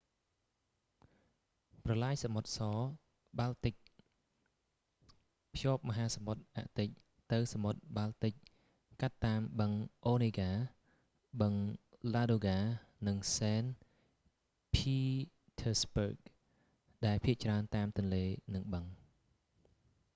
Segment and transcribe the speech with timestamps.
[1.83, 2.59] ប្រឡាយសមុទ្រស-
[3.39, 3.83] បាល់ទិក white
[5.61, 6.89] sea-baltic canal ភ្ជាប់មហាសមុទ្រអាកទិច
[7.31, 8.33] ទៅសមុទ្របាល់ទិច
[9.01, 9.71] កាត់តាមបឹង
[10.05, 11.53] អូនេហ្កា onega បឹង
[12.13, 13.63] ឡាដូហ្កា ladoga និង សេន
[14.75, 14.97] ភី
[15.61, 18.25] ធើស្បឺគ saint petersburg ដែលភាគច្រើនតាមទន្លេ
[18.55, 18.85] និងបឹង